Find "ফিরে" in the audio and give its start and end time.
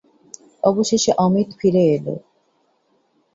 1.59-1.83